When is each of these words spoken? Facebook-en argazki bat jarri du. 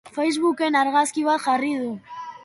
Facebook-en 0.17 0.77
argazki 0.79 1.25
bat 1.27 1.43
jarri 1.43 1.69
du. 1.83 1.91